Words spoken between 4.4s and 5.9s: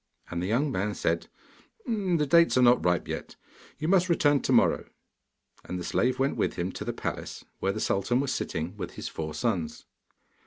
to morrow.' And the